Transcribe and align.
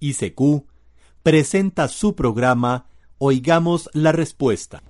ICQ, 0.00 0.64
presenta 1.22 1.88
su 1.88 2.14
programa 2.14 2.88
Oigamos 3.18 3.90
la 3.92 4.12
Respuesta. 4.12 4.82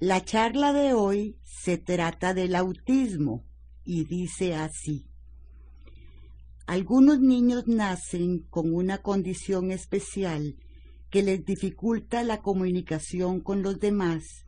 La 0.00 0.24
charla 0.24 0.72
de 0.72 0.92
hoy 0.92 1.36
se 1.42 1.78
trata 1.78 2.34
del 2.34 2.54
autismo 2.54 3.44
y 3.84 4.04
dice 4.04 4.54
así. 4.54 5.06
Algunos 6.66 7.20
niños 7.20 7.68
nacen 7.68 8.40
con 8.50 8.74
una 8.74 8.98
condición 8.98 9.70
especial 9.70 10.56
que 11.10 11.22
les 11.22 11.44
dificulta 11.44 12.24
la 12.24 12.42
comunicación 12.42 13.40
con 13.40 13.62
los 13.62 13.78
demás 13.78 14.44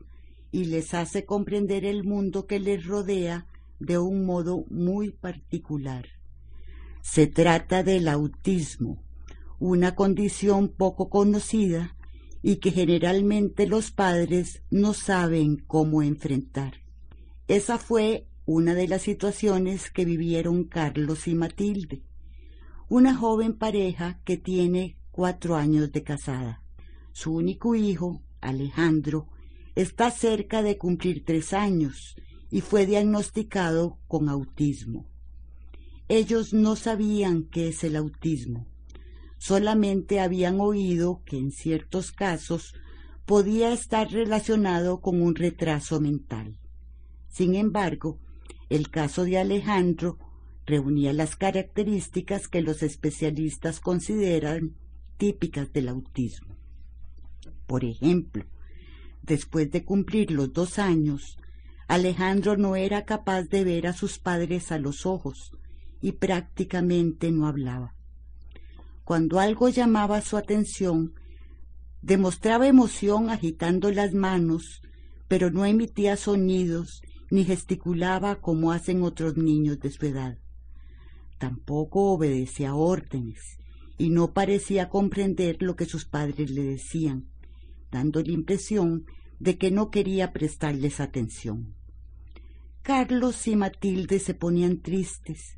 y 0.51 0.65
les 0.65 0.93
hace 0.93 1.25
comprender 1.25 1.85
el 1.85 2.03
mundo 2.03 2.45
que 2.45 2.59
les 2.59 2.85
rodea 2.85 3.47
de 3.79 3.97
un 3.97 4.25
modo 4.25 4.65
muy 4.69 5.11
particular. 5.11 6.05
Se 7.01 7.27
trata 7.27 7.83
del 7.83 8.07
autismo, 8.09 9.01
una 9.59 9.95
condición 9.95 10.69
poco 10.69 11.09
conocida 11.09 11.95
y 12.41 12.57
que 12.57 12.71
generalmente 12.71 13.67
los 13.67 13.91
padres 13.91 14.63
no 14.71 14.93
saben 14.93 15.57
cómo 15.57 16.01
enfrentar. 16.01 16.75
Esa 17.47 17.77
fue 17.77 18.27
una 18.45 18.73
de 18.73 18.87
las 18.87 19.01
situaciones 19.01 19.91
que 19.91 20.05
vivieron 20.05 20.63
Carlos 20.63 21.27
y 21.27 21.35
Matilde, 21.35 22.03
una 22.87 23.15
joven 23.15 23.57
pareja 23.57 24.21
que 24.23 24.37
tiene 24.37 24.97
cuatro 25.11 25.55
años 25.55 25.91
de 25.91 26.03
casada. 26.03 26.63
Su 27.11 27.35
único 27.35 27.75
hijo, 27.75 28.23
Alejandro, 28.41 29.27
está 29.75 30.09
cerca 30.11 30.63
de 30.63 30.77
cumplir 30.77 31.25
tres 31.25 31.53
años 31.53 32.15
y 32.49 32.61
fue 32.61 32.85
diagnosticado 32.85 33.99
con 34.07 34.29
autismo. 34.29 35.05
Ellos 36.07 36.53
no 36.53 36.75
sabían 36.75 37.43
qué 37.43 37.67
es 37.67 37.83
el 37.83 37.95
autismo, 37.95 38.65
solamente 39.39 40.19
habían 40.19 40.59
oído 40.59 41.23
que 41.25 41.37
en 41.37 41.51
ciertos 41.51 42.11
casos 42.11 42.75
podía 43.25 43.73
estar 43.73 44.11
relacionado 44.11 45.01
con 45.01 45.21
un 45.21 45.33
retraso 45.33 45.99
mental. 45.99 46.55
Sin 47.29 47.55
embargo, 47.55 48.19
el 48.69 48.89
caso 48.89 49.23
de 49.23 49.39
Alejandro 49.39 50.19
reunía 50.65 51.13
las 51.13 51.35
características 51.35 52.47
que 52.47 52.61
los 52.61 52.83
especialistas 52.83 53.79
consideran 53.79 54.75
típicas 55.17 55.73
del 55.73 55.89
autismo. 55.89 56.55
Por 57.65 57.85
ejemplo, 57.85 58.45
después 59.23 59.71
de 59.71 59.83
cumplir 59.83 60.31
los 60.31 60.53
dos 60.53 60.77
años, 60.77 61.37
Alejandro 61.87 62.57
no 62.57 62.75
era 62.75 63.05
capaz 63.05 63.43
de 63.43 63.63
ver 63.63 63.87
a 63.87 63.93
sus 63.93 64.19
padres 64.19 64.71
a 64.71 64.77
los 64.77 65.05
ojos, 65.05 65.53
y 66.01 66.13
prácticamente 66.13 67.31
no 67.31 67.47
hablaba. 67.47 67.95
Cuando 69.09 69.39
algo 69.39 69.69
llamaba 69.69 70.21
su 70.21 70.37
atención, 70.37 71.15
demostraba 72.03 72.67
emoción 72.67 73.31
agitando 73.31 73.91
las 73.91 74.13
manos, 74.13 74.83
pero 75.27 75.49
no 75.49 75.65
emitía 75.65 76.15
sonidos 76.15 77.01
ni 77.31 77.43
gesticulaba 77.43 78.39
como 78.39 78.71
hacen 78.71 79.01
otros 79.01 79.35
niños 79.35 79.79
de 79.79 79.89
su 79.89 80.05
edad. 80.05 80.37
Tampoco 81.39 82.11
obedecía 82.11 82.75
órdenes 82.75 83.57
y 83.97 84.11
no 84.11 84.31
parecía 84.31 84.89
comprender 84.89 85.57
lo 85.63 85.75
que 85.75 85.85
sus 85.85 86.05
padres 86.05 86.51
le 86.51 86.63
decían, 86.63 87.31
dando 87.89 88.21
la 88.21 88.31
impresión 88.31 89.07
de 89.39 89.57
que 89.57 89.71
no 89.71 89.89
quería 89.89 90.33
prestarles 90.33 90.99
atención. 90.99 91.73
Carlos 92.83 93.47
y 93.47 93.55
Matilde 93.55 94.19
se 94.19 94.35
ponían 94.35 94.81
tristes, 94.81 95.57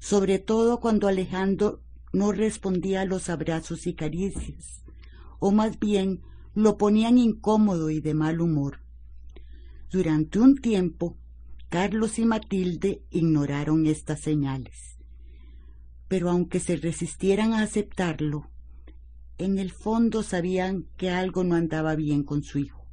sobre 0.00 0.38
todo 0.38 0.80
cuando 0.80 1.08
Alejandro 1.08 1.80
no 2.12 2.32
respondía 2.32 3.02
a 3.02 3.04
los 3.04 3.28
abrazos 3.28 3.86
y 3.86 3.94
caricias, 3.94 4.82
o 5.38 5.52
más 5.52 5.78
bien 5.78 6.22
lo 6.54 6.76
ponían 6.76 7.18
incómodo 7.18 7.90
y 7.90 8.00
de 8.00 8.14
mal 8.14 8.40
humor. 8.40 8.80
Durante 9.90 10.38
un 10.38 10.56
tiempo, 10.56 11.16
Carlos 11.68 12.18
y 12.18 12.24
Matilde 12.24 13.04
ignoraron 13.10 13.86
estas 13.86 14.20
señales. 14.20 14.96
Pero 16.08 16.30
aunque 16.30 16.58
se 16.58 16.76
resistieran 16.76 17.52
a 17.52 17.62
aceptarlo, 17.62 18.50
en 19.38 19.58
el 19.58 19.70
fondo 19.70 20.22
sabían 20.22 20.86
que 20.96 21.10
algo 21.10 21.44
no 21.44 21.54
andaba 21.54 21.94
bien 21.94 22.24
con 22.24 22.42
su 22.42 22.58
hijo. 22.58 22.84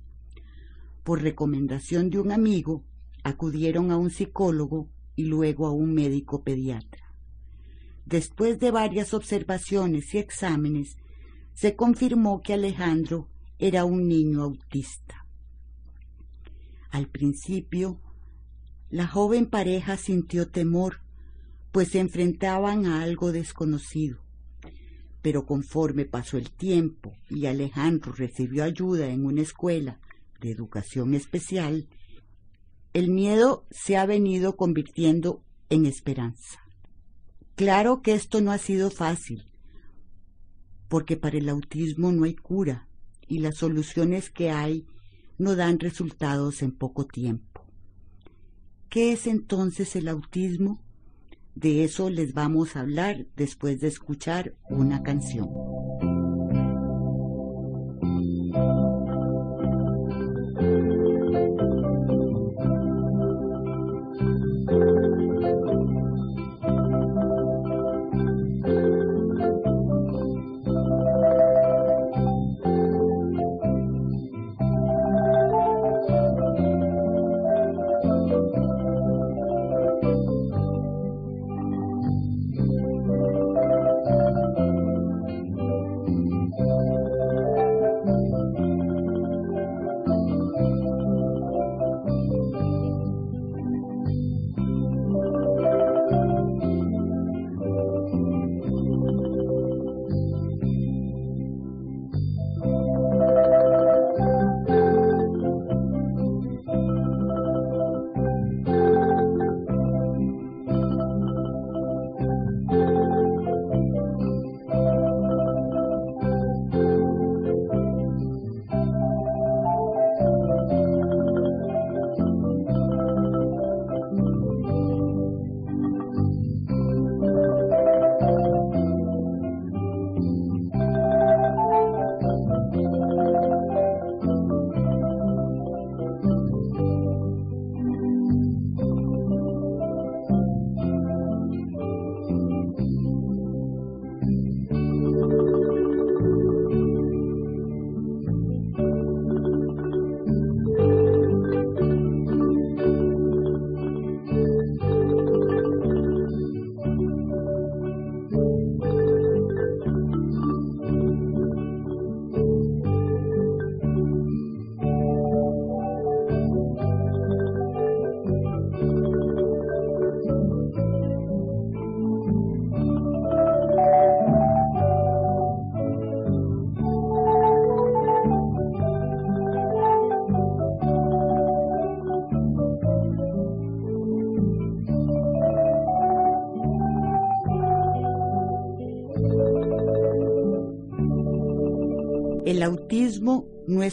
Por 1.03 1.23
recomendación 1.23 2.09
de 2.09 2.19
un 2.19 2.31
amigo, 2.31 2.83
acudieron 3.23 3.91
a 3.91 3.97
un 3.97 4.11
psicólogo 4.11 4.89
y 5.15 5.23
luego 5.23 5.65
a 5.65 5.71
un 5.71 5.93
médico 5.93 6.43
pediatra. 6.43 7.06
Después 8.07 8.57
de 8.59 8.71
varias 8.71 9.13
observaciones 9.13 10.13
y 10.13 10.17
exámenes, 10.17 10.95
se 11.53 11.75
confirmó 11.75 12.41
que 12.41 12.53
Alejandro 12.53 13.27
era 13.59 13.83
un 13.83 14.07
niño 14.07 14.43
autista. 14.43 15.25
Al 16.89 17.09
principio, 17.09 17.99
la 18.89 19.07
joven 19.07 19.47
pareja 19.47 19.97
sintió 19.97 20.49
temor, 20.49 21.01
pues 21.73 21.89
se 21.89 21.99
enfrentaban 21.99 22.85
a 22.85 23.01
algo 23.01 23.33
desconocido. 23.33 24.19
Pero 25.21 25.45
conforme 25.45 26.05
pasó 26.05 26.37
el 26.37 26.49
tiempo 26.51 27.11
y 27.29 27.47
Alejandro 27.47 28.13
recibió 28.13 28.63
ayuda 28.63 29.09
en 29.09 29.25
una 29.25 29.41
escuela 29.41 29.99
de 30.39 30.51
educación 30.51 31.13
especial, 31.13 31.89
el 32.93 33.09
miedo 33.09 33.65
se 33.69 33.97
ha 33.97 34.05
venido 34.05 34.55
convirtiendo 34.55 35.43
en 35.69 35.85
esperanza. 35.85 36.66
Claro 37.57 38.03
que 38.03 38.13
esto 38.13 38.39
no 38.39 38.51
ha 38.51 38.59
sido 38.59 38.91
fácil, 38.91 39.49
porque 40.87 41.17
para 41.17 41.39
el 41.39 41.49
autismo 41.49 42.11
no 42.11 42.25
hay 42.25 42.35
cura 42.35 42.87
y 43.27 43.39
las 43.39 43.55
soluciones 43.55 44.29
que 44.29 44.51
hay 44.51 44.85
no 45.39 45.55
dan 45.55 45.79
resultados 45.79 46.61
en 46.61 46.71
poco 46.71 47.07
tiempo. 47.07 47.65
¿Qué 48.89 49.11
es 49.11 49.25
entonces 49.25 49.95
el 49.95 50.07
autismo? 50.07 50.83
De 51.55 51.83
eso 51.83 52.11
les 52.11 52.35
vamos 52.35 52.75
a 52.75 52.81
hablar 52.81 53.25
después 53.35 53.81
de 53.81 53.87
escuchar 53.87 54.53
una 54.69 55.01
canción. 55.01 55.49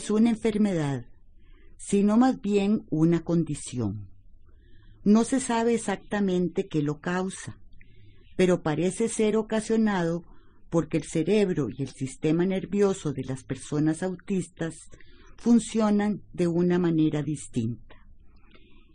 Es 0.05 0.11
una 0.11 0.29
enfermedad, 0.29 1.07
sino 1.79 2.19
más 2.19 2.43
bien 2.43 2.85
una 2.91 3.25
condición. 3.25 4.11
No 5.03 5.25
se 5.25 5.41
sabe 5.41 5.73
exactamente 5.73 6.69
qué 6.69 6.83
lo 6.83 7.01
causa, 7.01 7.59
pero 8.37 8.63
parece 8.63 9.09
ser 9.09 9.39
ocasionado 9.39 10.23
porque 10.69 10.99
el 10.99 11.05
cerebro 11.05 11.71
y 11.71 11.83
el 11.83 11.89
sistema 11.89 12.45
nervioso 12.45 13.15
de 13.15 13.25
las 13.25 13.45
personas 13.45 14.03
autistas 14.03 14.75
funcionan 15.39 16.21
de 16.35 16.49
una 16.49 16.79
manera 16.79 17.23
distinta. 17.23 17.97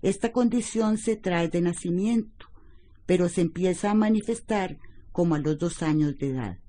Esta 0.04 0.32
condición 0.32 1.00
se 1.00 1.16
trae 1.16 1.50
de 1.50 1.62
nacimiento, 1.62 2.46
pero 3.08 3.30
se 3.30 3.42
empieza 3.42 3.90
a 3.90 3.96
manifestar 3.96 4.78
como 5.12 5.34
a 5.34 5.40
los 5.40 5.58
dos 5.58 5.82
años 5.82 6.20
de 6.20 6.28
edad. 6.28 6.60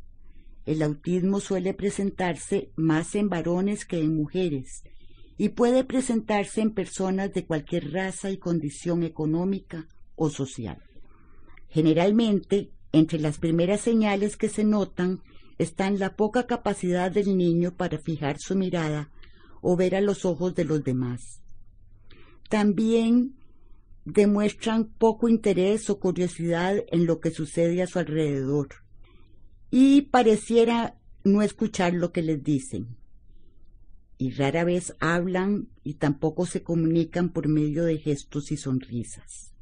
El 0.67 0.83
autismo 0.83 1.41
suele 1.41 1.75
presentarse 1.75 2.71
más 2.77 3.15
en 3.15 3.29
varones 3.29 3.85
que 3.85 3.99
en 3.99 4.15
mujeres 4.15 4.83
y 5.39 5.51
puede 5.51 5.85
presentarse 5.85 6.61
en 6.61 6.75
personas 6.75 7.33
de 7.33 7.47
cualquier 7.47 7.93
raza 7.93 8.31
y 8.31 8.37
condición 8.37 9.03
económica 9.03 9.87
o 10.15 10.29
social. 10.29 10.83
Generalmente 11.69 12.71
entre 12.93 13.19
las 13.19 13.39
primeras 13.39 13.81
señales 13.81 14.37
que 14.37 14.49
se 14.49 14.65
notan 14.65 15.23
están 15.59 15.99
la 15.99 16.15
poca 16.15 16.47
capacidad 16.47 17.11
del 17.11 17.37
niño 17.39 17.75
para 17.75 17.99
fijar 17.99 18.37
su 18.39 18.55
mirada 18.55 19.11
o 19.63 19.77
ver 19.77 19.95
a 19.95 20.01
los 20.01 20.25
ojos 20.25 20.55
de 20.55 20.65
los 20.65 20.85
demás. 20.85 21.43
También 22.51 23.37
demuestran 24.05 24.93
poco 24.93 25.29
interés 25.29 25.89
o 25.89 26.01
curiosidad 26.01 26.77
en 26.91 27.07
lo 27.07 27.21
que 27.21 27.31
sucede 27.31 27.83
a 27.83 27.87
su 27.87 27.99
alrededor 27.99 28.69
y 29.71 30.03
pareciera 30.03 30.97
no 31.25 31.43
escuchar 31.43 31.95
lo 31.95 32.13
que 32.13 32.23
les 32.23 32.43
dicen. 32.43 32.97
Y 34.19 34.31
rara 34.33 34.65
vez 34.65 34.95
hablan 35.01 35.69
y 35.83 35.95
tampoco 35.95 36.47
se 36.47 36.63
comunican 36.63 37.31
por 37.31 37.49
medio 37.49 37.85
de 37.85 37.99
gestos 37.99 38.53
y 38.53 38.57
sonrisas. 38.57 39.55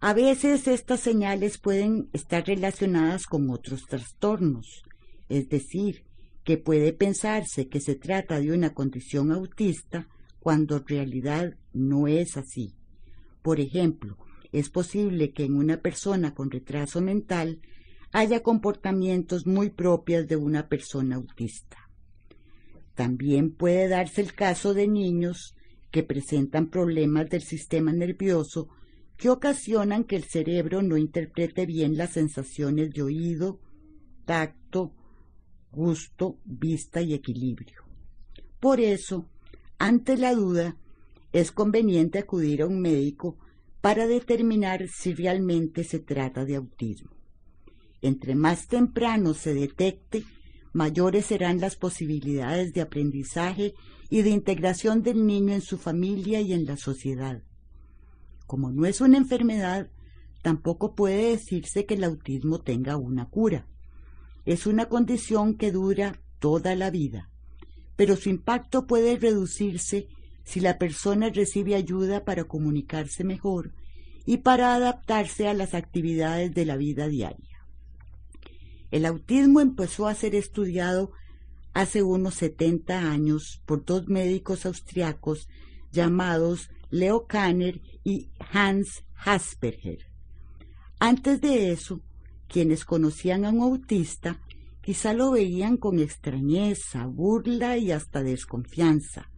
A 0.00 0.12
veces 0.12 0.68
estas 0.68 1.00
señales 1.00 1.58
pueden 1.58 2.08
estar 2.12 2.46
relacionadas 2.46 3.26
con 3.26 3.50
otros 3.50 3.86
trastornos, 3.86 4.82
es 5.28 5.48
decir, 5.48 6.04
que 6.44 6.58
puede 6.58 6.92
pensarse 6.92 7.68
que 7.68 7.80
se 7.80 7.94
trata 7.94 8.38
de 8.38 8.52
una 8.52 8.74
condición 8.74 9.32
autista 9.32 10.08
cuando 10.40 10.76
en 10.76 10.86
realidad 10.86 11.56
no 11.72 12.06
es 12.06 12.36
así. 12.36 12.74
Por 13.40 13.60
ejemplo, 13.60 14.18
es 14.52 14.68
posible 14.68 15.32
que 15.32 15.44
en 15.44 15.56
una 15.56 15.80
persona 15.80 16.34
con 16.34 16.50
retraso 16.50 17.00
mental 17.00 17.60
haya 18.14 18.44
comportamientos 18.44 19.44
muy 19.44 19.70
propios 19.70 20.28
de 20.28 20.36
una 20.36 20.68
persona 20.68 21.16
autista. 21.16 21.90
También 22.94 23.50
puede 23.50 23.88
darse 23.88 24.20
el 24.20 24.34
caso 24.34 24.72
de 24.72 24.86
niños 24.86 25.56
que 25.90 26.04
presentan 26.04 26.70
problemas 26.70 27.28
del 27.28 27.42
sistema 27.42 27.92
nervioso 27.92 28.68
que 29.16 29.30
ocasionan 29.30 30.04
que 30.04 30.14
el 30.14 30.22
cerebro 30.22 30.80
no 30.80 30.96
interprete 30.96 31.66
bien 31.66 31.96
las 31.96 32.10
sensaciones 32.10 32.92
de 32.92 33.02
oído, 33.02 33.58
tacto, 34.24 34.92
gusto, 35.72 36.38
vista 36.44 37.02
y 37.02 37.14
equilibrio. 37.14 37.82
Por 38.60 38.78
eso, 38.78 39.28
ante 39.76 40.16
la 40.16 40.36
duda, 40.36 40.76
es 41.32 41.50
conveniente 41.50 42.20
acudir 42.20 42.62
a 42.62 42.68
un 42.68 42.80
médico 42.80 43.38
para 43.80 44.06
determinar 44.06 44.86
si 44.86 45.14
realmente 45.14 45.82
se 45.82 45.98
trata 45.98 46.44
de 46.44 46.54
autismo. 46.54 47.13
Entre 48.04 48.34
más 48.34 48.68
temprano 48.68 49.32
se 49.32 49.54
detecte, 49.54 50.24
mayores 50.74 51.24
serán 51.24 51.58
las 51.58 51.74
posibilidades 51.74 52.74
de 52.74 52.82
aprendizaje 52.82 53.72
y 54.10 54.20
de 54.20 54.28
integración 54.28 55.02
del 55.02 55.26
niño 55.26 55.54
en 55.54 55.62
su 55.62 55.78
familia 55.78 56.42
y 56.42 56.52
en 56.52 56.66
la 56.66 56.76
sociedad. 56.76 57.42
Como 58.46 58.70
no 58.70 58.84
es 58.84 59.00
una 59.00 59.16
enfermedad, 59.16 59.88
tampoco 60.42 60.94
puede 60.94 61.30
decirse 61.30 61.86
que 61.86 61.94
el 61.94 62.04
autismo 62.04 62.60
tenga 62.60 62.98
una 62.98 63.30
cura. 63.30 63.66
Es 64.44 64.66
una 64.66 64.84
condición 64.84 65.56
que 65.56 65.72
dura 65.72 66.20
toda 66.40 66.74
la 66.74 66.90
vida, 66.90 67.30
pero 67.96 68.16
su 68.16 68.28
impacto 68.28 68.86
puede 68.86 69.16
reducirse 69.16 70.08
si 70.44 70.60
la 70.60 70.76
persona 70.76 71.30
recibe 71.30 71.74
ayuda 71.74 72.22
para 72.26 72.44
comunicarse 72.44 73.24
mejor 73.24 73.72
y 74.26 74.36
para 74.36 74.74
adaptarse 74.74 75.48
a 75.48 75.54
las 75.54 75.72
actividades 75.72 76.52
de 76.52 76.66
la 76.66 76.76
vida 76.76 77.08
diaria. 77.08 77.53
El 78.94 79.06
autismo 79.06 79.60
empezó 79.60 80.06
a 80.06 80.14
ser 80.14 80.36
estudiado 80.36 81.10
hace 81.72 82.04
unos 82.04 82.34
70 82.34 83.10
años 83.10 83.60
por 83.66 83.84
dos 83.84 84.06
médicos 84.06 84.66
austriacos 84.66 85.48
llamados 85.90 86.70
Leo 86.90 87.26
Kanner 87.26 87.80
y 88.04 88.28
Hans 88.52 89.02
Asperger. 89.16 90.06
Antes 91.00 91.40
de 91.40 91.72
eso, 91.72 92.02
quienes 92.46 92.84
conocían 92.84 93.44
a 93.44 93.50
un 93.50 93.62
autista 93.62 94.40
quizá 94.80 95.12
lo 95.12 95.32
veían 95.32 95.76
con 95.76 95.98
extrañeza, 95.98 97.04
burla 97.06 97.76
y 97.76 97.90
hasta 97.90 98.22
desconfianza, 98.22 99.28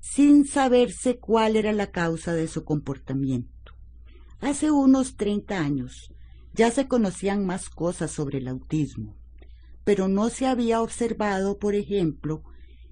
sin 0.00 0.46
saberse 0.46 1.18
cuál 1.18 1.56
era 1.56 1.74
la 1.74 1.90
causa 1.90 2.32
de 2.32 2.48
su 2.48 2.64
comportamiento. 2.64 3.74
Hace 4.40 4.70
unos 4.70 5.16
30 5.16 5.60
años 5.60 6.10
ya 6.54 6.70
se 6.70 6.86
conocían 6.86 7.44
más 7.44 7.68
cosas 7.68 8.12
sobre 8.12 8.38
el 8.38 8.48
autismo, 8.48 9.16
pero 9.82 10.08
no 10.08 10.30
se 10.30 10.46
había 10.46 10.80
observado, 10.80 11.58
por 11.58 11.74
ejemplo, 11.74 12.42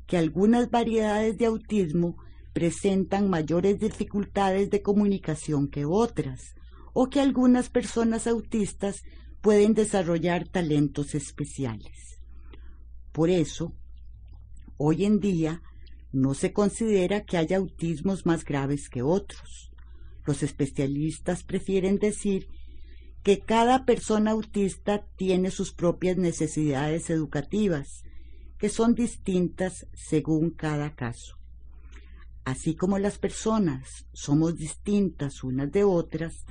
que 0.06 0.16
algunas 0.16 0.70
variedades 0.70 1.38
de 1.38 1.46
autismo 1.46 2.16
presentan 2.52 3.30
mayores 3.30 3.78
dificultades 3.78 4.68
de 4.70 4.82
comunicación 4.82 5.68
que 5.68 5.84
otras, 5.84 6.54
o 6.92 7.08
que 7.08 7.20
algunas 7.20 7.70
personas 7.70 8.26
autistas 8.26 9.02
pueden 9.40 9.74
desarrollar 9.74 10.48
talentos 10.48 11.14
especiales. 11.14 12.20
Por 13.12 13.30
eso, 13.30 13.72
hoy 14.76 15.04
en 15.04 15.20
día 15.20 15.62
no 16.12 16.34
se 16.34 16.52
considera 16.52 17.24
que 17.24 17.38
haya 17.38 17.56
autismos 17.56 18.26
más 18.26 18.44
graves 18.44 18.90
que 18.90 19.02
otros. 19.02 19.72
Los 20.26 20.42
especialistas 20.42 21.42
prefieren 21.42 21.98
decir 21.98 22.48
que 23.22 23.40
cada 23.40 23.84
persona 23.84 24.32
autista 24.32 25.06
tiene 25.16 25.50
sus 25.50 25.72
propias 25.72 26.16
necesidades 26.16 27.08
educativas, 27.08 28.02
que 28.58 28.68
son 28.68 28.94
distintas 28.94 29.86
según 29.94 30.50
cada 30.50 30.94
caso. 30.94 31.36
Así 32.44 32.74
como 32.74 32.98
las 32.98 33.18
personas 33.18 34.06
somos 34.12 34.56
distintas 34.56 35.44
unas 35.44 35.70
de 35.70 35.84
otras, 35.84 36.44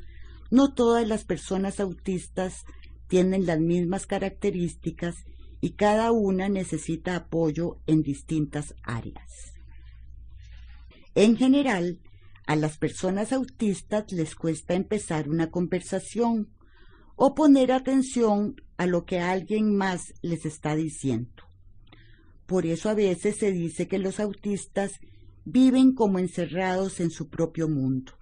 no 0.50 0.74
todas 0.74 1.06
las 1.08 1.26
personas 1.26 1.80
autistas 1.82 2.64
tienen 3.08 3.46
las 3.46 3.60
mismas 3.60 4.06
características 4.06 5.26
y 5.60 5.72
cada 5.72 6.14
una 6.14 6.48
necesita 6.48 7.18
apoyo 7.18 7.80
en 7.86 8.02
distintas 8.02 8.74
áreas. 8.84 9.54
En 11.14 11.36
general, 11.36 12.00
a 12.48 12.56
las 12.56 12.78
personas 12.78 13.34
autistas 13.34 14.12
les 14.14 14.36
cuesta 14.36 14.74
empezar 14.74 15.30
una 15.30 15.52
conversación 15.52 16.50
o 17.16 17.36
poner 17.36 17.72
atención 17.72 18.56
a 18.78 18.86
lo 18.86 19.06
que 19.06 19.20
alguien 19.20 19.76
más 19.76 20.14
les 20.22 20.46
está 20.46 20.76
diciendo. 20.76 21.44
Por 22.46 22.66
eso 22.66 22.90
a 22.90 22.94
veces 22.94 23.38
se 23.38 23.52
dice 23.52 23.88
que 23.88 24.00
los 24.00 24.20
autistas 24.20 25.00
viven 25.46 25.94
como 25.94 26.20
encerrados 26.20 27.00
en 27.00 27.12
su 27.12 27.30
propio 27.30 27.68
mundo. 27.68 28.14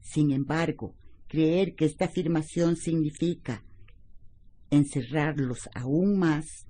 Sin 0.00 0.32
embargo, 0.32 0.94
creer 1.28 1.74
que 1.74 1.84
esta 1.84 2.06
afirmación 2.06 2.76
significa 2.76 3.64
encerrarlos 4.70 5.68
aún 5.74 6.18
más, 6.18 6.66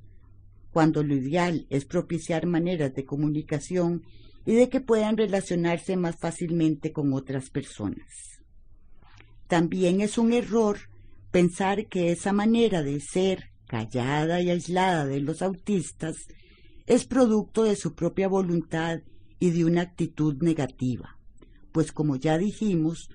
cuando 0.72 1.02
lo 1.02 1.14
ideal 1.14 1.66
es 1.70 1.84
propiciar 1.84 2.46
maneras 2.46 2.94
de 2.94 3.04
comunicación 3.04 4.02
y 4.44 4.54
de 4.54 4.68
que 4.68 4.80
puedan 4.80 5.16
relacionarse 5.16 5.96
más 5.96 6.16
fácilmente 6.16 6.92
con 6.92 7.12
otras 7.12 7.50
personas. 7.50 8.42
También 9.46 10.00
es 10.00 10.18
un 10.18 10.32
error 10.32 10.78
pensar 11.32 11.88
que 11.88 12.12
esa 12.12 12.32
manera 12.32 12.82
de 12.82 13.00
ser 13.00 13.50
callada 13.66 14.40
y 14.42 14.50
aislada 14.50 15.06
de 15.06 15.18
los 15.18 15.40
autistas 15.42 16.28
es 16.86 17.06
producto 17.06 17.64
de 17.64 17.74
su 17.74 17.94
propia 17.94 18.28
voluntad 18.28 19.00
y 19.40 19.50
de 19.50 19.64
una 19.64 19.80
actitud 19.80 20.40
negativa, 20.42 21.18
pues 21.72 21.90
como 21.90 22.16
ya 22.16 22.36
dijimos, 22.36 23.08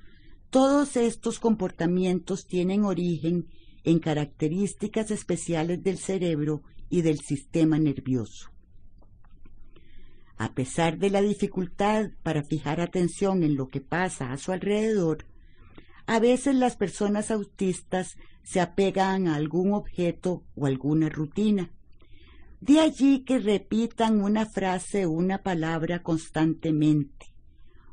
todos 0.50 0.98
estos 0.98 1.40
comportamientos 1.40 2.48
tienen 2.48 2.86
origen 2.86 3.48
en 3.84 4.00
características 4.00 5.12
especiales 5.12 5.84
del 5.84 6.00
cerebro 6.00 6.64
y 6.90 7.04
del 7.04 7.20
sistema 7.20 7.78
nervioso. 7.78 8.50
A 10.38 10.54
pesar 10.54 10.98
de 10.98 11.12
la 11.12 11.22
dificultad 11.22 12.10
para 12.24 12.44
fijar 12.44 12.82
atención 12.82 13.44
en 13.44 13.56
lo 13.56 13.68
que 13.68 13.82
pasa 13.82 14.32
a 14.32 14.38
su 14.38 14.52
alrededor, 14.52 15.26
a 16.08 16.20
veces 16.20 16.56
las 16.56 16.78
personas 16.78 17.32
autistas 17.32 18.16
se 18.42 18.62
apegan 18.62 19.28
a 19.28 19.36
algún 19.36 19.74
objeto 19.74 20.46
o 20.56 20.66
alguna 20.66 21.10
rutina, 21.10 21.72
De 22.60 22.80
allí 22.80 23.24
que 23.24 23.38
repitan 23.38 24.20
una 24.20 24.48
frase 24.48 25.06
o 25.06 25.12
una 25.12 25.44
palabra 25.44 26.02
constantemente, 26.02 27.28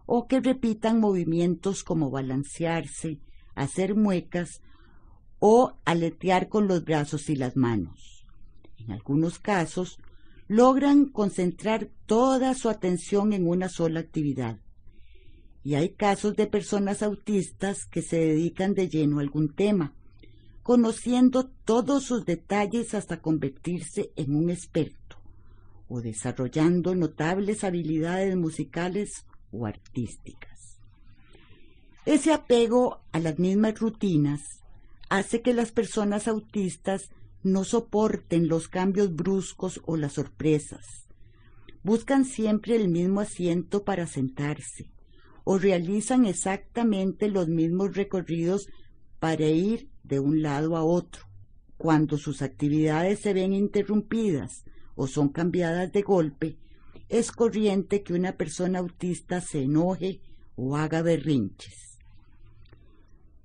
o 0.06 0.26
que 0.26 0.40
repitan 0.40 1.00
movimientos 1.00 1.84
como 1.84 2.10
balancearse, 2.10 3.20
hacer 3.54 3.94
muecas 3.94 4.62
o 5.38 5.76
aletear 5.84 6.48
con 6.48 6.66
los 6.66 6.82
brazos 6.82 7.28
y 7.28 7.36
las 7.36 7.56
manos. 7.56 8.24
En 8.78 8.92
algunos 8.92 9.38
casos, 9.38 9.98
logran 10.48 11.06
concentrar 11.06 11.90
toda 12.06 12.54
su 12.54 12.70
atención 12.70 13.34
en 13.34 13.46
una 13.46 13.68
sola 13.68 14.00
actividad. 14.00 14.63
Y 15.64 15.76
hay 15.76 15.94
casos 15.94 16.36
de 16.36 16.46
personas 16.46 17.02
autistas 17.02 17.86
que 17.86 18.02
se 18.02 18.18
dedican 18.18 18.74
de 18.74 18.90
lleno 18.90 19.18
a 19.18 19.22
algún 19.22 19.48
tema, 19.54 19.94
conociendo 20.62 21.48
todos 21.64 22.04
sus 22.04 22.26
detalles 22.26 22.92
hasta 22.92 23.22
convertirse 23.22 24.12
en 24.14 24.36
un 24.36 24.50
experto, 24.50 25.16
o 25.88 26.02
desarrollando 26.02 26.94
notables 26.94 27.64
habilidades 27.64 28.36
musicales 28.36 29.24
o 29.52 29.64
artísticas. 29.64 30.78
Ese 32.04 32.34
apego 32.34 33.00
a 33.12 33.18
las 33.18 33.38
mismas 33.38 33.80
rutinas 33.80 34.42
hace 35.08 35.40
que 35.40 35.54
las 35.54 35.72
personas 35.72 36.28
autistas 36.28 37.08
no 37.42 37.64
soporten 37.64 38.48
los 38.48 38.68
cambios 38.68 39.14
bruscos 39.14 39.80
o 39.86 39.96
las 39.96 40.12
sorpresas. 40.12 41.08
Buscan 41.82 42.26
siempre 42.26 42.76
el 42.76 42.88
mismo 42.88 43.20
asiento 43.20 43.84
para 43.84 44.06
sentarse 44.06 44.93
o 45.44 45.58
realizan 45.58 46.24
exactamente 46.24 47.28
los 47.28 47.48
mismos 47.48 47.94
recorridos 47.94 48.68
para 49.20 49.46
ir 49.46 49.88
de 50.02 50.20
un 50.20 50.42
lado 50.42 50.76
a 50.76 50.84
otro. 50.84 51.22
Cuando 51.76 52.18
sus 52.18 52.42
actividades 52.42 53.20
se 53.20 53.34
ven 53.34 53.52
interrumpidas 53.52 54.64
o 54.94 55.06
son 55.06 55.28
cambiadas 55.28 55.92
de 55.92 56.02
golpe, 56.02 56.58
es 57.08 57.30
corriente 57.30 58.02
que 58.02 58.14
una 58.14 58.36
persona 58.36 58.78
autista 58.78 59.40
se 59.40 59.62
enoje 59.62 60.20
o 60.56 60.76
haga 60.76 61.02
berrinches. 61.02 61.98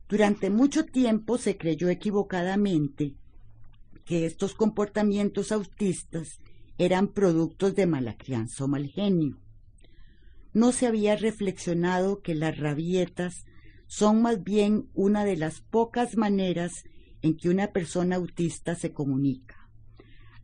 Durante 0.08 0.50
mucho 0.50 0.86
tiempo 0.86 1.38
se 1.38 1.58
creyó 1.58 1.90
equivocadamente 1.90 3.16
que 4.06 4.26
estos 4.26 4.56
comportamientos 4.56 5.52
autistas 5.52 6.40
eran 6.80 7.10
productos 7.10 7.76
de 7.76 7.86
mala 7.86 8.18
crianza 8.18 8.64
o 8.64 8.68
mal 8.68 8.88
genio. 8.88 9.38
No 10.54 10.72
se 10.72 10.88
había 10.88 11.16
reflexionado 11.16 12.22
que 12.22 12.36
las 12.36 12.58
rabietas 12.58 13.46
son 13.88 14.22
más 14.22 14.44
bien 14.44 14.90
una 14.94 15.26
de 15.26 15.38
las 15.38 15.62
pocas 15.62 16.16
maneras 16.18 16.84
en 17.22 17.36
que 17.38 17.50
una 17.50 17.72
persona 17.72 18.16
autista 18.16 18.76
se 18.76 18.94
comunica. 18.94 19.70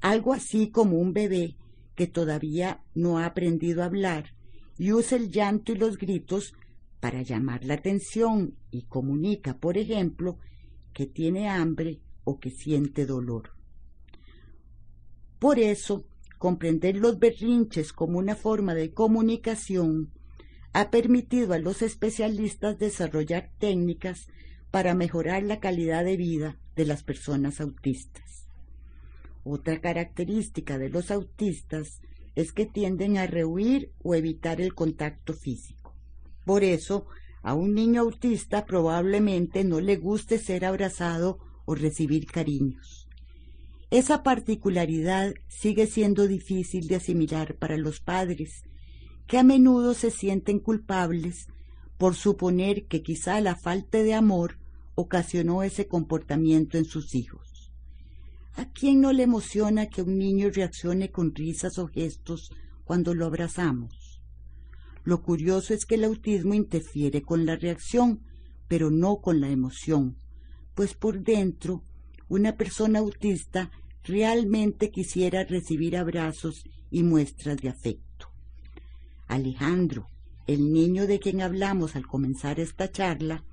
Algo 0.02 0.34
así 0.34 0.70
como 0.70 0.98
un 0.98 1.14
bebé 1.14 1.58
que 1.96 2.08
todavía 2.08 2.84
no 2.94 3.18
ha 3.18 3.26
aprendido 3.26 3.82
a 3.82 3.86
hablar 3.86 4.34
y 4.78 4.92
usa 4.92 5.18
el 5.18 5.32
llanto 5.32 5.72
y 5.72 5.78
los 5.78 5.98
gritos 5.98 6.54
para 7.00 7.22
llamar 7.22 7.64
la 7.64 7.76
atención 7.76 8.56
y 8.72 8.84
comunica, 8.84 9.58
por 9.58 9.78
ejemplo, 9.78 10.40
que 10.94 11.06
tiene 11.06 11.50
hambre 11.50 12.02
o 12.24 12.40
que 12.40 12.50
siente 12.50 13.06
dolor. 13.06 13.52
Por 15.40 15.60
eso, 15.60 16.08
comprender 16.38 16.98
los 16.98 17.20
berrinches 17.20 17.94
como 17.94 18.20
una 18.20 18.36
forma 18.36 18.74
de 18.74 18.94
comunicación 18.94 20.12
ha 20.74 20.90
permitido 20.90 21.54
a 21.54 21.60
los 21.60 21.82
especialistas 21.82 22.78
desarrollar 22.78 23.50
técnicas 23.60 24.28
para 24.72 24.94
mejorar 24.94 25.44
la 25.44 25.62
calidad 25.62 26.04
de 26.04 26.18
vida 26.18 26.58
de 26.76 26.86
las 26.86 27.02
personas 27.04 27.62
autistas. 27.62 28.48
Otra 29.46 29.80
característica 29.80 30.78
de 30.78 30.90
los 30.90 31.12
autistas 31.12 32.02
es 32.36 32.52
que 32.52 32.66
tienden 32.66 33.18
a 33.18 33.28
rehuir 33.28 33.94
o 34.04 34.16
evitar 34.16 34.60
el 34.60 34.76
contacto 34.76 35.34
físico. 35.34 35.96
Por 36.44 36.64
eso, 36.64 37.08
a 37.42 37.54
un 37.54 37.74
niño 37.74 38.02
autista 38.02 38.66
probablemente 38.66 39.64
no 39.64 39.80
le 39.80 39.96
guste 39.96 40.40
ser 40.40 40.66
abrazado 40.66 41.40
o 41.66 41.76
recibir 41.76 42.26
cariños. 42.26 43.05
Esa 43.96 44.24
particularidad 44.24 45.36
sigue 45.48 45.88
siendo 45.88 46.28
difícil 46.28 46.90
de 46.90 46.98
asimilar 46.98 47.56
para 47.56 47.78
los 47.78 48.02
padres, 48.02 48.66
que 49.26 49.38
a 49.38 49.44
menudo 49.44 49.94
se 49.94 50.12
sienten 50.12 50.60
culpables 50.60 51.48
por 51.98 52.14
suponer 52.14 52.88
que 52.88 53.02
quizá 53.02 53.40
la 53.40 53.56
falta 53.56 54.00
de 54.00 54.14
amor 54.14 54.60
ocasionó 54.96 55.64
ese 55.64 55.88
comportamiento 55.88 56.78
en 56.78 56.84
sus 56.84 57.16
hijos. 57.16 57.72
¿A 58.56 58.70
quién 58.70 59.00
no 59.00 59.14
le 59.14 59.24
emociona 59.24 59.86
que 59.86 60.02
un 60.02 60.18
niño 60.18 60.50
reaccione 60.50 61.10
con 61.10 61.34
risas 61.34 61.78
o 61.78 61.88
gestos 61.88 62.52
cuando 62.84 63.14
lo 63.14 63.26
abrazamos? 63.26 64.22
Lo 65.06 65.22
curioso 65.22 65.74
es 65.74 65.86
que 65.86 65.96
el 65.96 66.04
autismo 66.04 66.54
interfiere 66.54 67.22
con 67.22 67.46
la 67.46 67.56
reacción, 67.56 68.26
pero 68.68 68.92
no 68.92 69.22
con 69.22 69.40
la 69.40 69.48
emoción, 69.48 70.18
pues 70.74 70.96
por 70.96 71.24
dentro 71.24 71.86
una 72.28 72.58
persona 72.58 73.00
autista 73.00 73.72
realmente 74.06 74.92
quisiera 74.92 75.44
recibir 75.44 75.98
abrazos 75.98 76.64
y 76.92 77.04
muestras 77.04 77.58
de 77.58 77.70
afecto. 77.70 78.30
Alejandro, 79.28 80.10
el 80.48 80.72
niño 80.72 81.08
de 81.08 81.20
quien 81.20 81.42
hablamos 81.42 81.96
al 81.96 82.06
comenzar 82.06 82.60
esta 82.60 82.92
charla, 82.92 83.44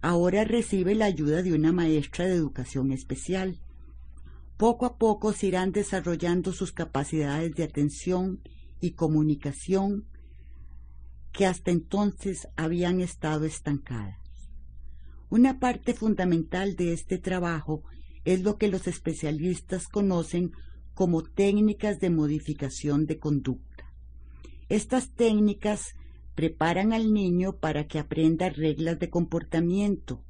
ahora 0.00 0.44
recibe 0.44 0.94
la 0.94 1.06
ayuda 1.06 1.42
de 1.42 1.54
una 1.54 1.72
maestra 1.72 2.26
de 2.26 2.34
educación 2.34 2.92
especial. 2.92 3.60
Poco 4.56 4.86
a 4.86 4.98
poco 4.98 5.32
se 5.32 5.46
irán 5.46 5.72
desarrollando 5.72 6.52
sus 6.52 6.72
capacidades 6.72 7.54
de 7.54 7.64
atención 7.64 8.40
y 8.80 8.92
comunicación 8.92 10.06
que 11.32 11.46
hasta 11.46 11.70
entonces 11.70 12.48
habían 12.56 13.00
estado 13.00 13.44
estancadas. 13.44 14.18
Una 15.30 15.58
parte 15.58 15.94
fundamental 15.94 16.76
de 16.76 16.92
este 16.92 17.18
trabajo 17.18 17.82
es 18.24 18.42
lo 18.42 18.56
que 18.56 18.68
los 18.68 18.86
especialistas 18.86 19.86
conocen 19.86 20.52
como 20.94 21.22
técnicas 21.22 21.98
de 21.98 22.10
modificación 22.10 23.06
de 23.06 23.18
conducta. 23.18 23.92
Estas 24.68 25.10
técnicas 25.10 25.94
preparan 26.34 26.92
al 26.92 27.12
niño 27.12 27.58
para 27.58 27.86
que 27.86 27.98
aprenda 27.98 28.48
reglas 28.48 28.98
de 28.98 29.10
comportamiento, 29.10 30.24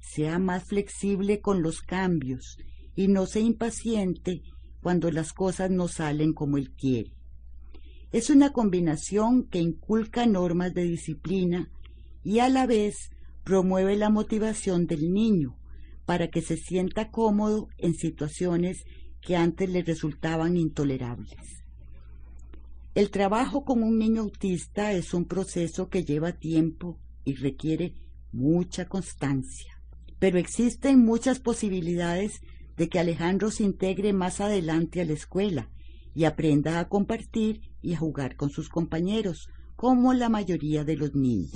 sea 0.00 0.38
más 0.38 0.64
flexible 0.64 1.40
con 1.40 1.62
los 1.62 1.80
cambios 1.80 2.58
y 2.94 3.08
no 3.08 3.26
se 3.26 3.40
impaciente 3.40 4.42
cuando 4.80 5.10
las 5.10 5.32
cosas 5.32 5.70
no 5.70 5.88
salen 5.88 6.32
como 6.32 6.58
él 6.58 6.72
quiere. 6.72 7.12
Es 8.12 8.28
una 8.28 8.52
combinación 8.52 9.44
que 9.44 9.58
inculca 9.58 10.26
normas 10.26 10.74
de 10.74 10.84
disciplina 10.84 11.70
y 12.22 12.40
a 12.40 12.48
la 12.48 12.66
vez 12.66 13.10
promueve 13.42 13.96
la 13.96 14.10
motivación 14.10 14.86
del 14.86 15.12
niño 15.12 15.56
para 16.04 16.28
que 16.28 16.42
se 16.42 16.56
sienta 16.56 17.10
cómodo 17.10 17.68
en 17.78 17.94
situaciones 17.94 18.84
que 19.20 19.36
antes 19.36 19.70
le 19.70 19.82
resultaban 19.82 20.56
intolerables. 20.56 21.62
El 22.94 23.10
trabajo 23.10 23.64
con 23.64 23.82
un 23.82 23.98
niño 23.98 24.22
autista 24.22 24.92
es 24.92 25.14
un 25.14 25.24
proceso 25.24 25.88
que 25.88 26.04
lleva 26.04 26.32
tiempo 26.32 26.98
y 27.24 27.34
requiere 27.36 27.94
mucha 28.32 28.86
constancia, 28.86 29.80
pero 30.18 30.38
existen 30.38 30.98
muchas 30.98 31.38
posibilidades 31.38 32.42
de 32.76 32.88
que 32.88 32.98
Alejandro 32.98 33.50
se 33.50 33.62
integre 33.62 34.12
más 34.12 34.40
adelante 34.40 35.00
a 35.00 35.04
la 35.04 35.12
escuela 35.12 35.70
y 36.14 36.24
aprenda 36.24 36.80
a 36.80 36.88
compartir 36.88 37.60
y 37.80 37.94
a 37.94 37.98
jugar 37.98 38.36
con 38.36 38.50
sus 38.50 38.68
compañeros, 38.68 39.48
como 39.76 40.12
la 40.12 40.28
mayoría 40.28 40.84
de 40.84 40.96
los 40.96 41.14
niños. 41.14 41.52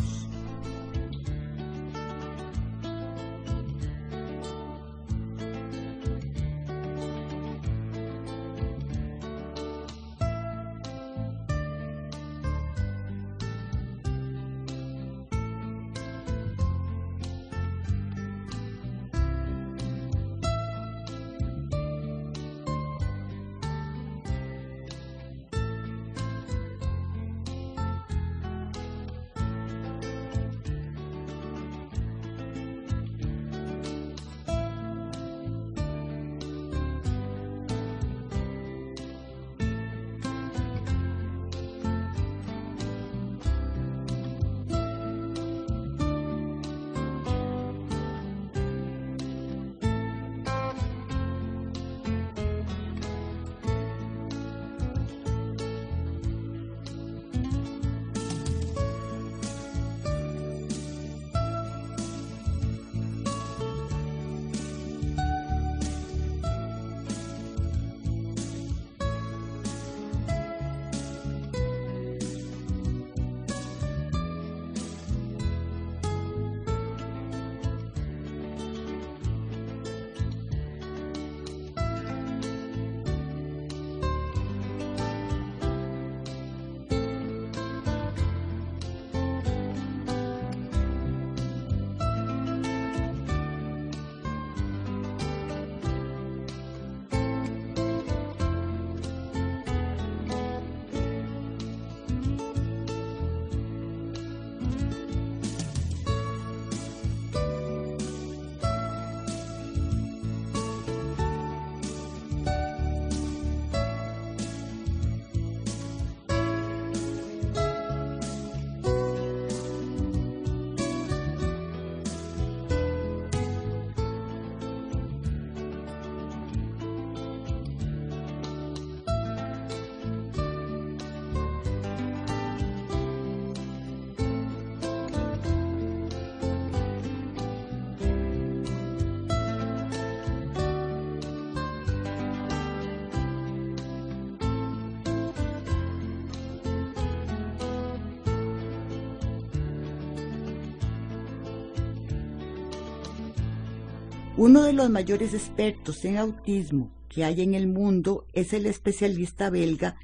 Uno 154.38 154.64
de 154.64 154.74
los 154.74 154.90
mayores 154.90 155.32
expertos 155.32 156.04
en 156.04 156.18
autismo 156.18 156.92
que 157.08 157.24
hay 157.24 157.40
en 157.40 157.54
el 157.54 157.66
mundo 157.66 158.26
es 158.34 158.52
el 158.52 158.66
especialista 158.66 159.48
belga 159.48 159.96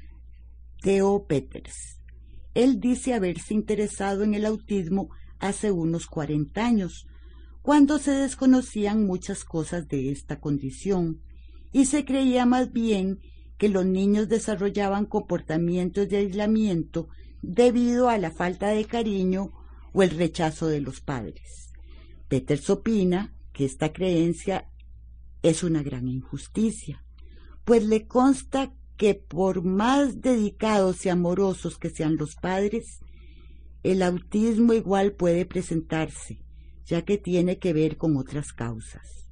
Theo 0.81 1.27
Peters. 1.27 1.99
Él 2.55 2.79
dice 2.79 3.13
haberse 3.13 3.53
interesado 3.53 4.23
en 4.23 4.33
el 4.33 4.47
autismo 4.47 5.09
hace 5.37 5.69
unos 5.69 6.07
40 6.07 6.65
años, 6.65 7.05
cuando 7.61 7.99
se 7.99 8.09
desconocían 8.09 9.05
muchas 9.05 9.43
cosas 9.43 9.87
de 9.87 10.09
esta 10.09 10.39
condición, 10.39 11.21
y 11.71 11.85
se 11.85 12.03
creía 12.03 12.47
más 12.47 12.71
bien 12.71 13.19
que 13.59 13.69
los 13.69 13.85
niños 13.85 14.29
desarrollaban 14.29 15.05
comportamientos 15.05 16.09
de 16.09 16.17
aislamiento 16.17 17.07
debido 17.43 18.09
a 18.09 18.17
la 18.17 18.31
falta 18.31 18.69
de 18.69 18.85
cariño 18.85 19.51
o 19.93 20.01
el 20.01 20.09
rechazo 20.09 20.65
de 20.65 20.81
los 20.81 21.01
padres. 21.01 21.71
Peters 22.29 22.67
opina 22.71 23.31
que 23.53 23.65
esta 23.65 23.93
creencia 23.93 24.67
es 25.43 25.63
una 25.63 25.83
gran 25.83 26.07
injusticia, 26.07 27.05
pues 27.63 27.85
le 27.85 28.07
consta 28.07 28.73
que 28.97 29.15
por 29.15 29.63
más 29.63 30.21
dedicados 30.21 31.05
y 31.05 31.09
amorosos 31.09 31.77
que 31.77 31.89
sean 31.89 32.17
los 32.17 32.35
padres, 32.35 32.99
el 33.83 34.01
autismo 34.01 34.73
igual 34.73 35.13
puede 35.13 35.45
presentarse, 35.45 36.39
ya 36.85 37.03
que 37.03 37.17
tiene 37.17 37.59
que 37.59 37.73
ver 37.73 37.97
con 37.97 38.17
otras 38.17 38.53
causas. 38.53 39.29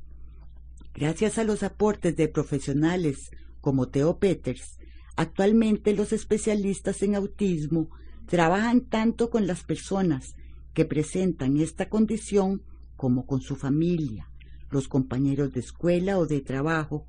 Gracias 0.94 1.38
a 1.38 1.44
los 1.44 1.64
aportes 1.64 2.16
de 2.16 2.28
profesionales 2.28 3.32
como 3.62 3.90
Theo 3.90 4.20
Peters, 4.20 4.78
actualmente 5.16 5.96
los 5.96 6.12
especialistas 6.14 7.02
en 7.02 7.16
autismo 7.16 7.90
trabajan 8.26 8.82
tanto 8.82 9.30
con 9.30 9.48
las 9.48 9.64
personas 9.64 10.36
que 10.74 10.86
presentan 10.86 11.58
esta 11.58 11.90
condición 11.90 12.64
como 13.02 13.26
con 13.26 13.42
su 13.42 13.56
familia, 13.56 14.30
los 14.70 14.88
compañeros 14.88 15.52
de 15.52 15.60
escuela 15.60 16.20
o 16.20 16.28
de 16.28 16.40
trabajo 16.40 17.08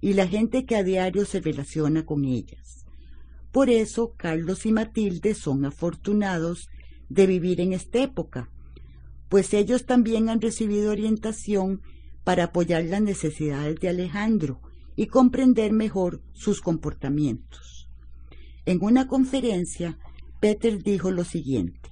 y 0.00 0.14
la 0.14 0.26
gente 0.26 0.64
que 0.64 0.74
a 0.74 0.82
diario 0.82 1.26
se 1.26 1.42
relaciona 1.42 2.06
con 2.06 2.24
ellas. 2.24 2.86
Por 3.52 3.68
eso 3.68 4.14
Carlos 4.16 4.64
y 4.64 4.72
Matilde 4.72 5.34
son 5.34 5.66
afortunados 5.66 6.70
de 7.10 7.26
vivir 7.26 7.60
en 7.60 7.74
esta 7.74 7.98
época, 7.98 8.48
pues 9.28 9.52
ellos 9.52 9.84
también 9.84 10.30
han 10.30 10.40
recibido 10.40 10.90
orientación 10.90 11.82
para 12.24 12.44
apoyar 12.44 12.82
las 12.84 13.02
necesidades 13.02 13.78
de 13.80 13.90
Alejandro 13.90 14.62
y 14.96 15.08
comprender 15.08 15.74
mejor 15.74 16.22
sus 16.32 16.62
comportamientos. 16.62 17.90
En 18.64 18.82
una 18.82 19.08
conferencia, 19.08 19.98
Peter 20.40 20.82
dijo 20.82 21.10
lo 21.10 21.22
siguiente, 21.22 21.90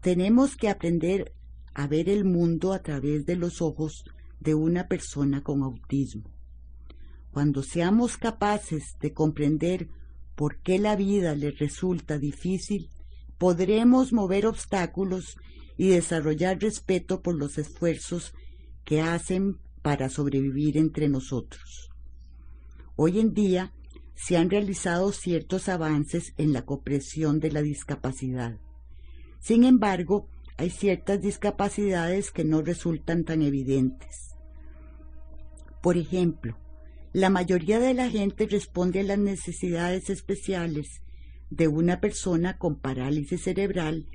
tenemos 0.00 0.56
que 0.56 0.70
aprender 0.70 1.34
a 1.74 1.86
ver 1.86 2.08
el 2.08 2.24
mundo 2.24 2.72
a 2.72 2.82
través 2.82 3.26
de 3.26 3.36
los 3.36 3.62
ojos 3.62 4.04
de 4.40 4.54
una 4.54 4.88
persona 4.88 5.42
con 5.42 5.62
autismo. 5.62 6.30
Cuando 7.30 7.62
seamos 7.62 8.16
capaces 8.16 8.96
de 9.00 9.12
comprender 9.12 9.88
por 10.34 10.58
qué 10.60 10.78
la 10.78 10.96
vida 10.96 11.34
le 11.34 11.50
resulta 11.50 12.18
difícil, 12.18 12.90
podremos 13.38 14.12
mover 14.12 14.46
obstáculos 14.46 15.36
y 15.76 15.88
desarrollar 15.88 16.60
respeto 16.60 17.22
por 17.22 17.36
los 17.36 17.58
esfuerzos 17.58 18.34
que 18.84 19.00
hacen 19.00 19.58
para 19.80 20.08
sobrevivir 20.08 20.76
entre 20.76 21.08
nosotros. 21.08 21.90
Hoy 22.96 23.18
en 23.18 23.32
día 23.32 23.72
se 24.14 24.36
han 24.36 24.50
realizado 24.50 25.12
ciertos 25.12 25.68
avances 25.68 26.34
en 26.36 26.52
la 26.52 26.64
comprensión 26.64 27.40
de 27.40 27.50
la 27.50 27.62
discapacidad. 27.62 28.58
Sin 29.40 29.64
embargo, 29.64 30.28
hay 30.56 30.70
ciertas 30.70 31.20
discapacidades 31.20 32.30
que 32.30 32.44
no 32.44 32.62
resultan 32.62 33.24
tan 33.24 33.42
evidentes. 33.42 34.34
Por 35.82 35.96
ejemplo, 35.96 36.58
la 37.12 37.28
mayoría 37.28 37.78
de 37.78 37.94
la 37.94 38.08
gente 38.08 38.46
responde 38.46 39.00
a 39.00 39.02
las 39.04 39.18
necesidades 39.18 40.08
especiales 40.10 41.02
de 41.50 41.68
una 41.68 42.00
persona 42.00 42.56
con 42.56 42.80
parálisis 42.80 43.42
cerebral 43.42 44.06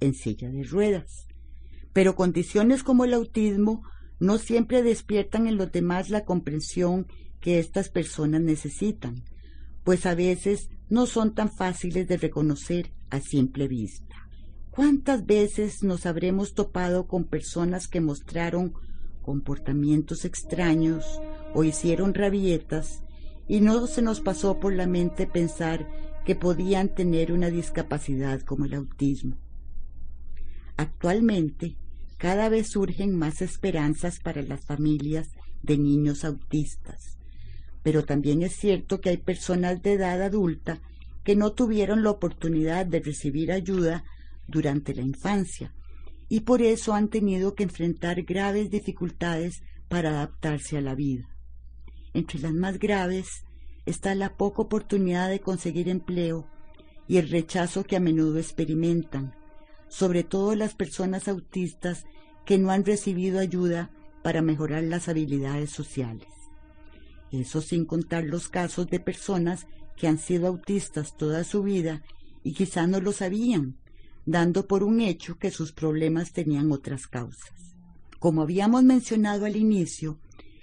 en 0.00 0.14
silla 0.14 0.50
de 0.50 0.62
ruedas. 0.62 1.26
Pero 1.92 2.14
condiciones 2.14 2.82
como 2.82 3.04
el 3.04 3.14
autismo 3.14 3.82
no 4.20 4.38
siempre 4.38 4.82
despiertan 4.82 5.46
en 5.46 5.56
los 5.56 5.72
demás 5.72 6.10
la 6.10 6.24
comprensión 6.24 7.06
que 7.40 7.58
estas 7.58 7.88
personas 7.88 8.40
necesitan, 8.40 9.24
pues 9.82 10.06
a 10.06 10.14
veces 10.14 10.70
no 10.88 11.06
son 11.06 11.34
tan 11.34 11.50
fáciles 11.50 12.06
de 12.06 12.16
reconocer 12.16 12.92
a 13.10 13.20
simple 13.20 13.68
vista. 13.68 14.23
¿Cuántas 14.74 15.24
veces 15.24 15.84
nos 15.84 16.04
habremos 16.04 16.54
topado 16.54 17.06
con 17.06 17.26
personas 17.26 17.86
que 17.86 18.00
mostraron 18.00 18.74
comportamientos 19.22 20.24
extraños 20.24 21.20
o 21.54 21.62
hicieron 21.62 22.12
rabietas 22.12 23.04
y 23.46 23.60
no 23.60 23.86
se 23.86 24.02
nos 24.02 24.20
pasó 24.20 24.58
por 24.58 24.72
la 24.72 24.88
mente 24.88 25.28
pensar 25.28 25.88
que 26.24 26.34
podían 26.34 26.92
tener 26.92 27.30
una 27.30 27.50
discapacidad 27.50 28.40
como 28.40 28.64
el 28.64 28.74
autismo. 28.74 29.36
Actualmente, 30.76 31.76
cada 32.18 32.48
vez 32.48 32.70
surgen 32.70 33.14
más 33.14 33.42
esperanzas 33.42 34.18
para 34.18 34.42
las 34.42 34.64
familias 34.64 35.28
de 35.62 35.78
niños 35.78 36.24
autistas, 36.24 37.16
pero 37.84 38.04
también 38.04 38.42
es 38.42 38.56
cierto 38.56 39.00
que 39.00 39.10
hay 39.10 39.18
personas 39.18 39.82
de 39.82 39.92
edad 39.92 40.20
adulta 40.20 40.80
que 41.22 41.36
no 41.36 41.52
tuvieron 41.52 42.02
la 42.02 42.10
oportunidad 42.10 42.86
de 42.86 42.98
recibir 42.98 43.52
ayuda 43.52 44.02
durante 44.46 44.94
la 44.94 45.02
infancia 45.02 45.72
y 46.28 46.40
por 46.40 46.62
eso 46.62 46.94
han 46.94 47.08
tenido 47.08 47.54
que 47.54 47.64
enfrentar 47.64 48.22
graves 48.22 48.70
dificultades 48.70 49.62
para 49.88 50.10
adaptarse 50.10 50.76
a 50.76 50.80
la 50.80 50.94
vida. 50.94 51.28
Entre 52.12 52.38
las 52.38 52.52
más 52.52 52.78
graves 52.78 53.44
está 53.86 54.14
la 54.14 54.36
poca 54.36 54.62
oportunidad 54.62 55.28
de 55.28 55.40
conseguir 55.40 55.88
empleo 55.88 56.48
y 57.06 57.18
el 57.18 57.28
rechazo 57.28 57.84
que 57.84 57.96
a 57.96 58.00
menudo 58.00 58.38
experimentan, 58.38 59.34
sobre 59.88 60.24
todo 60.24 60.54
las 60.54 60.74
personas 60.74 61.28
autistas 61.28 62.04
que 62.46 62.58
no 62.58 62.70
han 62.70 62.84
recibido 62.84 63.38
ayuda 63.38 63.90
para 64.22 64.42
mejorar 64.42 64.82
las 64.84 65.08
habilidades 65.08 65.70
sociales. 65.70 66.28
Eso 67.30 67.60
sin 67.60 67.84
contar 67.84 68.24
los 68.24 68.48
casos 68.48 68.86
de 68.88 69.00
personas 69.00 69.66
que 69.96 70.08
han 70.08 70.18
sido 70.18 70.48
autistas 70.48 71.16
toda 71.16 71.44
su 71.44 71.62
vida 71.62 72.02
y 72.42 72.54
quizá 72.54 72.86
no 72.86 73.00
lo 73.00 73.12
sabían 73.12 73.76
dando 74.26 74.66
por 74.66 74.82
un 74.82 75.00
hecho 75.00 75.38
que 75.38 75.50
sus 75.50 75.72
problemas 75.72 76.32
tenían 76.32 76.72
otras 76.72 77.06
causas. 77.06 77.52
Como 78.18 78.42
habíamos 78.42 78.82
mencionado 78.82 79.44
al 79.44 79.56
inicio, 79.56 80.18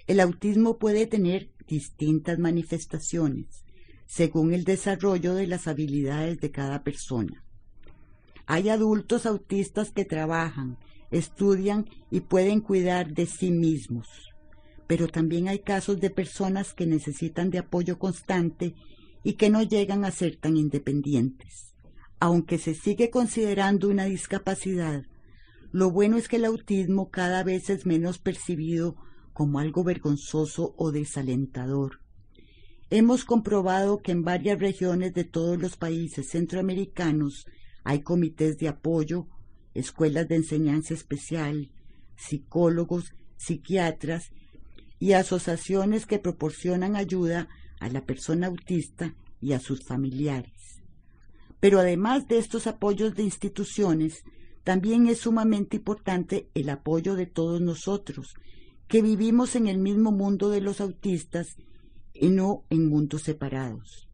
el 0.08 0.19
autismo 0.19 0.78
puede 0.78 1.06
tener 1.06 1.52
distintas 1.67 2.39
manifestaciones 2.39 3.63
según 4.08 4.54
el 4.54 4.65
desarrollo 4.65 5.36
de 5.36 5.47
las 5.47 5.67
habilidades 5.67 6.39
de 6.41 6.52
cada 6.52 6.84
persona. 6.84 7.45
Hay 8.45 8.67
adultos 8.67 9.26
autistas 9.26 9.91
que 9.91 10.04
trabajan, 10.04 10.78
estudian 11.12 11.88
y 12.10 12.21
pueden 12.21 12.60
cuidar 12.60 13.13
de 13.13 13.26
sí 13.26 13.52
mismos, 13.52 14.08
pero 14.88 15.08
también 15.08 15.47
hay 15.47 15.60
casos 15.60 16.02
de 16.02 16.10
personas 16.10 16.74
que 16.74 16.88
necesitan 16.88 17.52
de 17.52 17.60
apoyo 17.60 18.00
constante 18.00 18.76
y 19.24 19.34
que 19.34 19.50
no 19.50 19.62
llegan 19.62 20.04
a 20.04 20.12
ser 20.12 20.36
tan 20.36 20.58
independientes 20.58 21.70
aunque 22.21 22.60
se 22.60 22.75
sigue 22.75 23.10
considerando 23.10 23.89
una 23.89 24.05
discapacidad, 24.05 25.07
lo 25.71 25.89
bueno 25.89 26.17
es 26.17 26.27
que 26.27 26.36
el 26.36 26.45
autismo 26.45 27.10
cada 27.10 27.43
vez 27.43 27.71
es 27.71 27.88
menos 27.88 28.19
percibido 28.19 28.95
como 29.34 29.57
algo 29.57 29.84
vergonzoso 29.84 30.75
o 30.77 30.91
desalentador. 30.91 31.99
Hemos 32.91 33.25
comprobado 33.25 34.03
que 34.03 34.12
en 34.12 34.23
varias 34.23 34.60
regiones 34.60 35.15
de 35.15 35.23
todos 35.23 35.60
los 35.60 35.77
países 35.77 36.29
centroamericanos 36.29 37.47
hay 37.84 38.01
comités 38.01 38.60
de 38.60 38.67
apoyo, 38.67 39.27
escuelas 39.73 40.27
de 40.27 40.36
enseñanza 40.36 40.93
especial, 40.93 41.71
psicólogos, 42.17 43.15
psiquiatras 43.36 44.29
y 44.99 45.13
asociaciones 45.13 46.05
que 46.05 46.19
proporcionan 46.19 46.95
ayuda 46.95 47.49
a 47.79 47.89
la 47.89 48.05
persona 48.05 48.45
autista 48.45 49.15
y 49.39 49.53
a 49.53 49.60
sus 49.60 49.84
familiares. 49.84 50.61
Pero 51.62 51.80
además 51.80 52.28
de 52.28 52.39
estos 52.39 52.67
apoyos 52.67 53.15
de 53.15 53.24
instituciones, 53.24 54.24
también 54.65 55.08
es 55.08 55.19
sumamente 55.19 55.78
importante 55.78 56.50
el 56.54 56.69
apoyo 56.69 57.15
de 57.15 57.28
todos 57.28 57.62
nosotros, 57.62 58.34
que 58.88 59.02
vivimos 59.02 59.56
en 59.56 59.67
el 59.67 59.78
mismo 59.78 60.12
mundo 60.12 60.50
de 60.50 60.60
los 60.60 60.82
autistas 60.82 61.56
y 62.13 62.30
no 62.30 62.65
en 62.69 62.89
mundos 62.89 63.21
separados. 63.21 64.10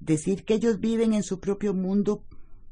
Decir 0.00 0.44
que 0.44 0.54
ellos 0.54 0.80
viven 0.80 1.12
en 1.12 1.22
su 1.22 1.38
propio 1.38 1.74
mundo 1.74 2.24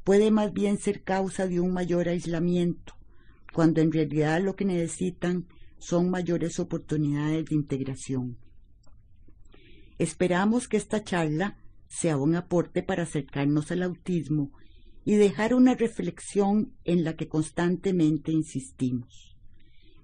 puede 0.03 0.31
más 0.31 0.53
bien 0.53 0.79
ser 0.79 1.03
causa 1.03 1.47
de 1.47 1.59
un 1.59 1.71
mayor 1.71 2.09
aislamiento, 2.09 2.95
cuando 3.53 3.79
en 3.79 3.91
realidad 3.91 4.41
lo 4.41 4.55
que 4.55 4.65
necesitan 4.65 5.47
son 5.77 6.09
mayores 6.09 6.59
oportunidades 6.59 7.45
de 7.45 7.55
integración. 7.55 8.37
Esperamos 9.99 10.67
que 10.67 10.77
esta 10.77 11.03
charla 11.03 11.57
sea 11.89 12.15
un 12.17 12.35
aporte 12.35 12.83
para 12.83 13.03
acercarnos 13.03 13.71
al 13.71 13.83
autismo 13.83 14.51
y 15.03 15.15
dejar 15.15 15.53
una 15.53 15.75
reflexión 15.75 16.73
en 16.85 17.03
la 17.03 17.15
que 17.15 17.27
constantemente 17.27 18.31
insistimos. 18.31 19.35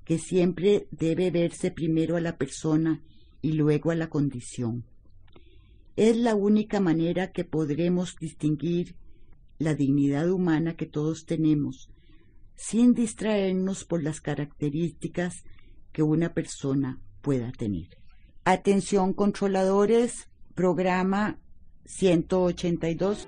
que 0.04 0.20
siempre 0.20 0.88
debe 0.92 1.32
verse 1.32 1.72
primero 1.72 2.16
a 2.16 2.22
la 2.22 2.38
persona 2.38 3.02
y 3.42 3.54
luego 3.54 3.90
a 3.90 3.96
la 3.96 4.08
condición. 4.08 4.86
Es 5.96 6.16
la 6.16 6.36
única 6.36 6.80
manera 6.80 7.32
que 7.32 7.44
podremos 7.44 8.16
distinguir 8.16 8.96
la 9.58 9.74
dignidad 9.74 10.30
humana 10.30 10.76
que 10.76 10.86
todos 10.86 11.26
tenemos, 11.26 11.90
sin 12.56 12.94
distraernos 12.94 13.84
por 13.84 14.04
las 14.04 14.22
características 14.22 15.44
que 15.92 16.04
una 16.04 16.34
persona 16.34 17.02
pueda 17.22 17.52
tener. 17.52 17.98
Atención 18.44 19.14
controladores, 19.14 20.30
programa 20.54 21.40
182. 21.88 23.28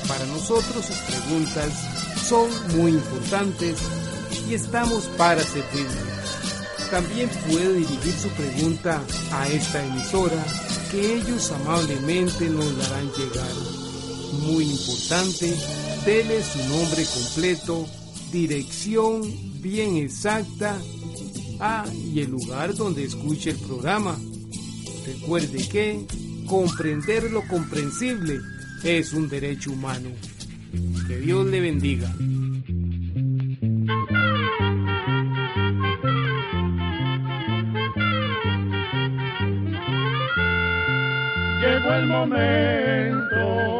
Para 0.08 0.26
nosotros 0.26 0.84
sus 0.84 0.96
preguntas 0.96 1.72
son 2.28 2.50
muy 2.76 2.90
importantes 2.90 3.78
y 4.48 4.54
estamos 4.54 5.04
para 5.16 5.40
servirle. 5.40 6.10
También 6.90 7.30
puede 7.48 7.74
dirigir 7.74 8.14
su 8.20 8.28
pregunta 8.30 9.00
a 9.30 9.48
esta 9.48 9.86
emisora 9.86 10.44
que 10.90 11.14
ellos 11.14 11.52
amablemente 11.52 12.50
nos 12.50 12.76
darán 12.76 13.08
llegar. 13.12 13.54
Muy 14.42 14.64
importante, 14.64 15.56
dele 16.04 16.42
su 16.42 16.58
nombre 16.68 17.04
completo, 17.04 17.86
dirección 18.32 19.22
bien 19.60 19.96
exacta 19.96 20.78
ah, 21.60 21.84
y 21.92 22.20
el 22.20 22.30
lugar 22.30 22.74
donde 22.74 23.04
escuche 23.04 23.50
el 23.50 23.58
programa. 23.58 24.18
Recuerde 25.06 25.68
que 25.68 26.06
comprender 26.46 27.30
lo 27.30 27.46
comprensible 27.46 28.40
es 28.84 29.12
un 29.12 29.28
derecho 29.28 29.72
humano. 29.72 30.10
Que 31.06 31.18
Dios 31.18 31.46
le 31.46 31.60
bendiga. 31.60 32.12
Llegó 41.60 41.92
el 41.94 42.06
momento 42.06 43.79